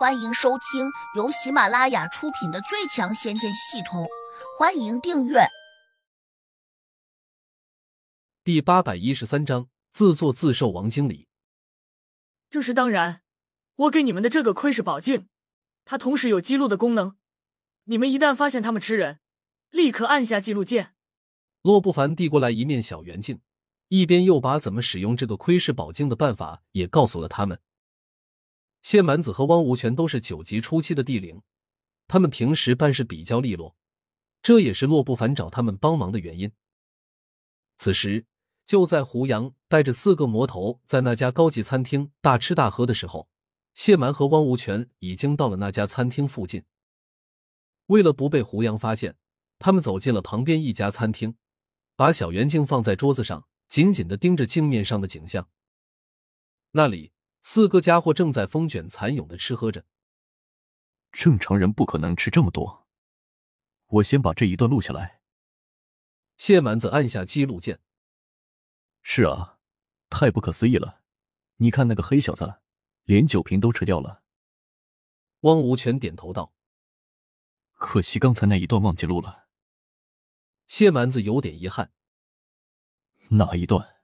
[0.00, 4.04] 欢迎收听由喜马拉雅出品的《最强仙剑系统》，
[4.58, 5.40] 欢迎订阅。
[8.42, 10.70] 第八百一十三章：自作自受。
[10.70, 11.28] 王经理，
[12.48, 13.20] 这是当然。
[13.76, 15.28] 我给你们的这个窥视宝镜，
[15.84, 17.18] 它同时有记录的功能。
[17.84, 19.20] 你们一旦发现他们吃人，
[19.68, 20.94] 立刻按下记录键。
[21.60, 23.42] 洛不凡递过来一面小圆镜，
[23.88, 27.60] 一边又把怎么使用这个窥视宝镜的办法也告诉了他们。
[28.82, 31.42] 谢满子和汪无权都是九级初期的地灵，
[32.08, 33.76] 他们平时办事比较利落，
[34.42, 36.50] 这也是洛不凡找他们帮忙的原因。
[37.76, 38.26] 此时，
[38.64, 43.28] 就在胡杨带着四个魔头在那家高级餐厅大吃大喝的时候，
[43.74, 46.64] 谢蛮和汪无权已经到了那家餐厅附近。
[47.86, 49.16] 为了不被胡杨发现，
[49.58, 51.36] 他们走进了旁边一家餐厅，
[51.96, 55.48] 把小圆镜放在桌子上，紧紧的盯着镜面上的景象。
[56.72, 57.12] 那里。
[57.42, 59.84] 四个家伙正在风卷残涌的吃喝着。
[61.12, 62.86] 正常人不可能吃这么多。
[63.86, 65.20] 我先把这一段录下来。
[66.36, 67.80] 谢蛮子按下记录键。
[69.02, 69.58] 是啊，
[70.08, 71.02] 太不可思议了！
[71.56, 72.60] 你看那个黑小子，
[73.04, 74.22] 连酒瓶都吃掉了。
[75.40, 76.54] 汪无权点头道
[77.72, 79.48] ：“可惜刚才那一段忘记录了。”
[80.66, 81.92] 谢蛮子有点遗憾。
[83.30, 83.99] 哪一段？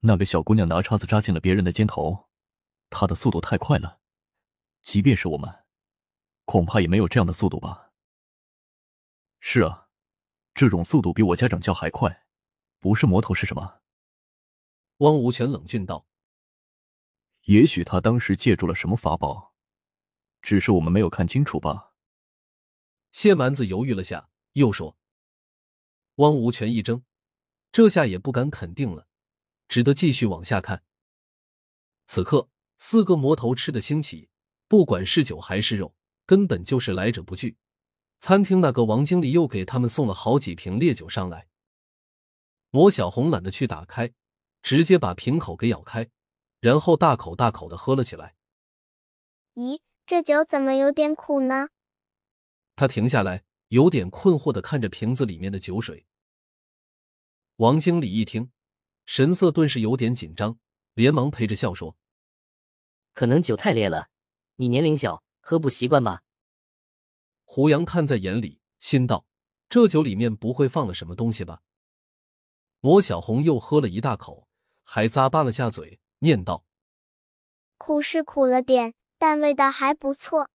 [0.00, 2.28] 那个小姑娘拿叉子扎进了别人的肩头，
[2.90, 4.00] 她的速度太快了，
[4.82, 5.64] 即便是我们，
[6.44, 7.92] 恐怕也没有这样的速度吧。
[9.40, 9.88] 是啊，
[10.54, 12.26] 这种速度比我家长叫还快，
[12.78, 13.80] 不是魔头是什么？
[14.98, 16.06] 汪无权冷峻道
[17.44, 19.54] ：“也许他当时借助了什么法宝，
[20.40, 21.92] 只是我们没有看清楚吧。”
[23.12, 24.96] 谢蛮子犹豫了下，又说
[26.16, 27.02] ：“汪无权一怔，
[27.72, 29.08] 这下也不敢肯定了。”
[29.68, 30.82] 只得继续往下看。
[32.06, 34.28] 此刻，四个魔头吃的兴起，
[34.68, 37.56] 不管是酒还是肉，根本就是来者不拒。
[38.18, 41.48] 餐厅那个王经理又给他们送了好几瓶烈酒上来。
[42.70, 44.12] 魔小红懒得去打开，
[44.62, 46.08] 直接把瓶口给咬开，
[46.60, 48.34] 然后大口大口的喝了起来。
[49.54, 51.68] 咦，这酒怎么有点苦呢？
[52.74, 56.06] 他停下来，有点困惑的看着瓶子里面的酒水。
[57.56, 58.50] 王经理一听。
[59.06, 60.58] 神色顿时有点紧张，
[60.94, 61.96] 连忙陪着笑说
[63.14, 64.08] ：“可能酒太烈了，
[64.56, 66.24] 你年龄小，喝不习惯吧？”
[67.44, 69.24] 胡杨看在眼里，心道
[69.70, 71.62] ：“这酒里面不会放了什么东西吧？”
[72.80, 74.48] 魔小红又喝了一大口，
[74.82, 76.64] 还咂巴了下嘴，念道
[77.78, 80.50] ：“苦是苦了点，但味道还不错。”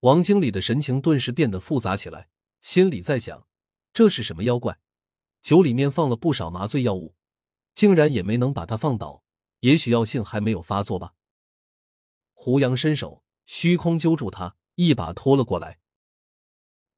[0.00, 2.28] 王经理的神情顿时变得复杂起来，
[2.60, 3.46] 心里在想：
[3.92, 4.78] 这是什么妖怪？
[5.42, 7.16] 酒里面放了不少麻醉药物。
[7.74, 9.22] 竟然也没能把他放倒，
[9.60, 11.14] 也许药性还没有发作吧。
[12.32, 15.78] 胡杨伸手虚空揪住他，一把拖了过来。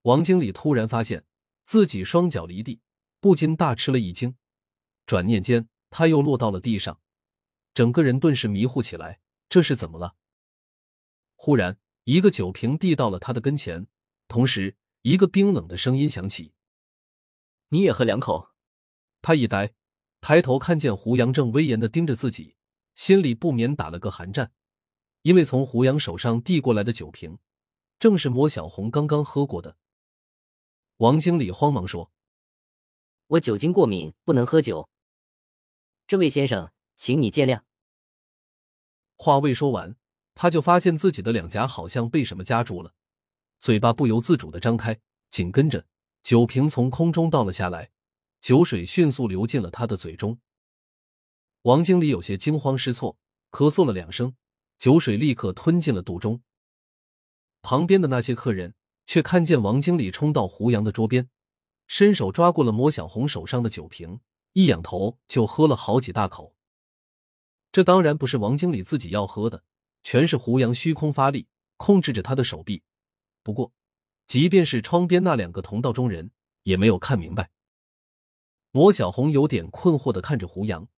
[0.03, 1.25] 王经理突然发现
[1.62, 2.81] 自己双脚离地，
[3.21, 4.37] 不禁大吃了一惊。
[5.06, 7.00] 转念间，他又落到了地上，
[7.75, 9.21] 整个人顿时迷糊起来。
[9.49, 10.15] 这是怎么了？
[11.37, 13.87] 忽然，一个酒瓶递到了他的跟前，
[14.28, 16.54] 同时，一个冰冷的声音响起
[17.69, 18.50] ：“你也喝两口。”
[19.21, 19.75] 他一呆。
[20.22, 22.55] 抬头看见胡杨正威严的盯着自己，
[22.94, 24.53] 心里不免打了个寒战，
[25.22, 27.38] 因为从胡杨手上递过来的酒瓶，
[27.99, 29.77] 正是莫小红刚刚喝过的。
[30.99, 32.12] 王经理慌忙说
[33.27, 34.88] ：“我酒精过敏，不能喝酒。
[36.06, 37.62] 这位先生，请你见谅。”
[39.19, 39.97] 话未说完，
[40.37, 42.94] 他就发现自己的两颊好像被什么夹住了，
[43.59, 45.00] 嘴巴不由自主的张开，
[45.31, 45.84] 紧跟着
[46.22, 47.91] 酒瓶从空中倒了下来。
[48.42, 50.41] 酒水迅速流进了他的嘴中，
[51.62, 53.16] 王经理有些惊慌失措，
[53.53, 54.34] 咳嗽了两声，
[54.78, 56.42] 酒水立刻吞进了肚中。
[57.62, 58.75] 旁边的那些客人
[59.06, 61.30] 却看见王经理冲到胡杨的桌边，
[61.86, 64.19] 伸手抓过了莫小红手上的酒瓶，
[64.54, 66.56] 一仰头就喝了好几大口。
[67.70, 69.62] 这当然不是王经理自己要喝的，
[70.03, 72.83] 全是胡杨虚空发力控制着他的手臂。
[73.44, 73.72] 不过，
[74.27, 76.33] 即便是窗边那两个同道中人，
[76.65, 77.48] 也没有看明白。
[78.74, 80.89] 魔小红有点困惑的看着胡杨，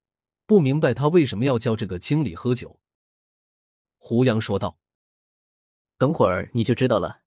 [0.46, 2.78] 不明白他为什么要叫这个经理喝酒。
[3.98, 4.78] 胡杨说道
[5.98, 7.22] ：“等会儿你就知道了。”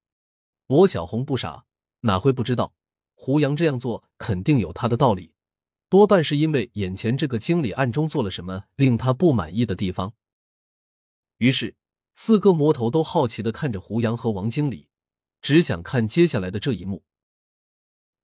[0.67, 1.65] 罗小红不傻，
[1.99, 2.73] 哪会不知道？
[3.13, 5.33] 胡杨这样做肯定有他的道理，
[5.89, 10.13] 多半是因为眼前这个经理暗中做了什么令他不满意的地方。
[11.39, 11.75] 于是，
[12.13, 14.87] 四个魔头都好奇的看着胡杨和王经理，
[15.41, 17.03] 只想看接下来的这一幕。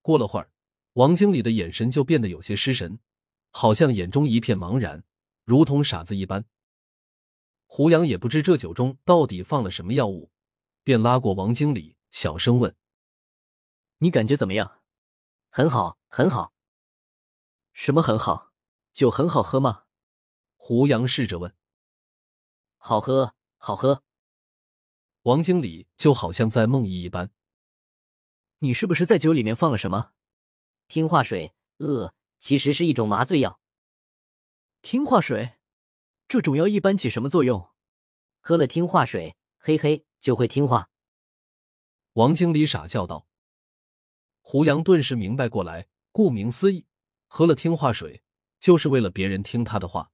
[0.01, 0.52] 过了会儿。
[0.93, 2.99] 王经理的眼神就变得有些失神，
[3.49, 5.03] 好像眼中一片茫然，
[5.43, 6.45] 如同傻子一般。
[7.65, 10.31] 胡杨也不知这酒中到底放了什么药物，
[10.83, 12.75] 便拉过王经理，小声问
[13.97, 14.81] ：“你感觉怎么样
[15.49, 16.53] ？”“很好，很好。
[17.73, 18.51] ”“什么很好？
[18.93, 19.85] 酒很好喝吗？”
[20.55, 21.55] 胡杨试着问。
[22.77, 24.03] “好喝，好喝。”
[25.23, 27.31] 王经理就好像在梦呓一般。
[28.59, 30.11] “你是不是在酒里面放了什么
[30.87, 33.59] ？”“听话水，呃，其实是一种麻醉药。
[34.81, 35.53] ”“听话水。”
[36.27, 37.69] 这种药一般起什么作用？
[38.39, 40.89] 喝了听话水，嘿嘿，就会听话。
[42.13, 43.27] 王经理傻笑道。
[44.41, 46.85] 胡杨顿时明白过来，顾名思义，
[47.27, 48.23] 喝了听话水
[48.59, 50.11] 就是为了别人听他的话。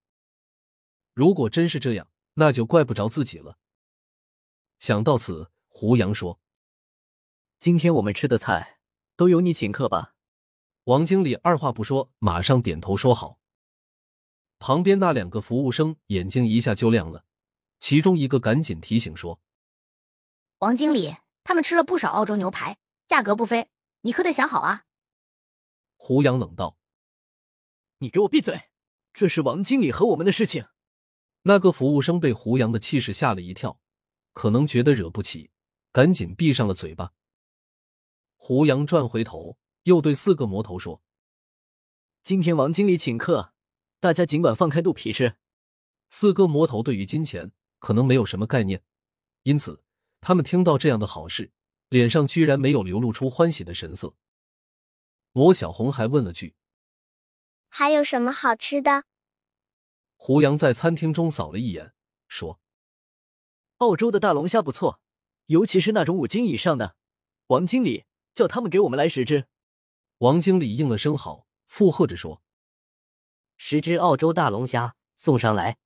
[1.13, 3.57] 如果真是这样，那就怪不着自己了。
[4.77, 6.39] 想到此，胡杨说
[7.59, 8.79] ：“今天我们吃的菜
[9.15, 10.15] 都由你请客吧。”
[10.89, 13.39] 王经理二话不说，马上点头说好。
[14.57, 17.25] 旁边那两个服务生眼睛一下就亮了，
[17.79, 19.39] 其中一个赶紧提醒说
[20.57, 23.69] ：“王经理，他们吃了不少澳洲牛排，价格不菲，
[24.01, 24.85] 你可得想好啊。”
[25.95, 26.75] 胡杨冷道
[27.99, 28.69] ：“你给我闭嘴！
[29.13, 30.69] 这是王经理和我们的事情。”
[31.45, 33.79] 那个服务生被胡杨的气势吓了一跳，
[34.33, 35.51] 可能觉得惹不起，
[35.91, 37.13] 赶紧闭上了嘴巴。
[38.35, 41.01] 胡杨转回头，又对四个魔头说
[42.21, 43.53] ：“今天王经理请客。”
[44.01, 45.35] 大家尽管放开肚皮吃。
[46.07, 48.81] 四个魔头对于金钱可能没有什么概念，
[49.43, 49.83] 因此
[50.21, 51.51] 他们听到这样的好事，
[51.89, 54.15] 脸上居然没有流露出欢喜的神色。
[55.33, 56.55] 魔小红还问了句
[57.67, 59.03] ：“还有什么好吃的？”
[60.15, 61.93] 胡杨在餐厅中扫了一眼，
[62.29, 62.61] 说
[63.79, 65.01] ：“澳洲的大龙虾不错，
[65.47, 66.95] 尤其是那种五斤以上的。
[67.47, 69.47] 王经理叫他们给我们来十只。”
[70.19, 72.41] 王经理应了声好，附和着说。
[73.55, 75.77] 十只澳洲大龙虾送上来。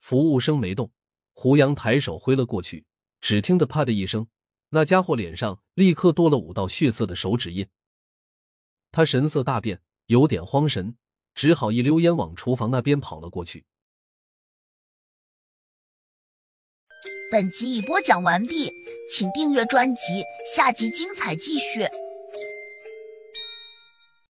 [0.00, 0.90] 服务生没动，
[1.32, 2.84] 胡杨抬手挥了过去，
[3.20, 4.26] 只听得“啪”的一声，
[4.70, 7.68] 那家伙脸上立刻多了五道血色的手指印。
[8.90, 10.96] 他神色大变，有点慌神，
[11.32, 13.64] 只好一溜烟往厨房那边跑了过去。
[17.30, 18.68] 本集已播讲完毕，
[19.08, 21.86] 请订阅专辑，下集精彩继续。